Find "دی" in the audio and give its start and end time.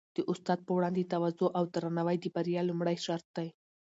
3.37-3.47